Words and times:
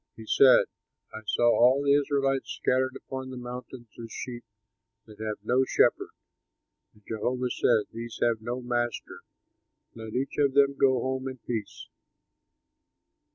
He 0.15 0.25
said, 0.25 0.65
"I 1.13 1.21
saw 1.27 1.43
all 1.55 1.83
the 1.83 1.93
Israelites 1.93 2.49
scattered 2.49 2.95
upon 2.95 3.29
the 3.29 3.37
mountains 3.37 3.87
as 4.03 4.11
sheep 4.11 4.43
that 5.05 5.19
have 5.19 5.37
no 5.43 5.63
shepherd. 5.63 6.09
And 6.93 7.03
Jehovah 7.07 7.51
said, 7.51 7.83
'These 7.93 8.17
have 8.23 8.41
no 8.41 8.61
master; 8.61 9.19
let 9.93 10.13
each 10.15 10.39
of 10.39 10.55
them 10.55 10.73
go 10.75 10.99
home 11.01 11.27
in 11.27 11.37
peace!'" 11.37 11.87